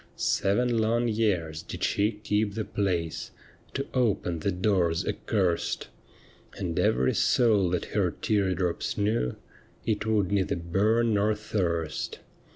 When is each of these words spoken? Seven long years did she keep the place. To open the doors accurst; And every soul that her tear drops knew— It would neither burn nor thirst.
Seven 0.15 0.79
long 0.79 1.07
years 1.07 1.61
did 1.61 1.83
she 1.83 2.11
keep 2.11 2.55
the 2.55 2.65
place. 2.65 3.29
To 3.75 3.85
open 3.93 4.39
the 4.39 4.51
doors 4.51 5.05
accurst; 5.05 5.89
And 6.57 6.79
every 6.79 7.13
soul 7.13 7.69
that 7.69 7.85
her 7.93 8.09
tear 8.09 8.55
drops 8.55 8.97
knew— 8.97 9.35
It 9.85 10.07
would 10.07 10.31
neither 10.31 10.55
burn 10.55 11.13
nor 11.13 11.35
thirst. 11.35 12.17